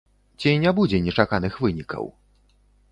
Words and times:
Ці 0.39 0.53
не 0.63 0.71
будзе 0.79 1.03
нечаканых 1.09 1.61
вынікаў? 1.67 2.13